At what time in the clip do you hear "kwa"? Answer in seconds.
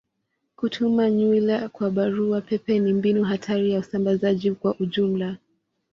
1.69-1.91, 4.51-4.75